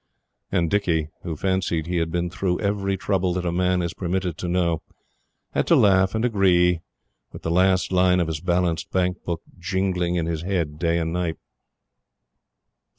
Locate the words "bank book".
8.91-9.43